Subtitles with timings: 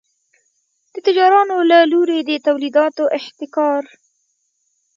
[0.93, 3.83] د تجارانو له لوري د تولیداتو احتکار.